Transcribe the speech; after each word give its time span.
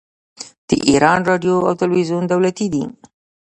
د 0.67 0.69
ایران 0.89 1.19
راډیو 1.29 1.55
او 1.67 1.73
تلویزیون 1.81 2.23
دولتي 2.27 2.67
دي. 2.73 2.83